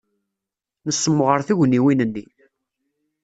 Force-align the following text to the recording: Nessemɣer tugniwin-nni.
Nessemɣer 0.87 1.39
tugniwin-nni. 1.47 2.25